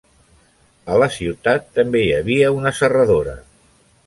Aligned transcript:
A 0.93 0.97
la 1.03 1.09
ciutat 1.17 1.69
també 1.81 2.03
hi 2.07 2.11
havia 2.19 2.51
una 2.61 2.73
serradora. 2.83 3.37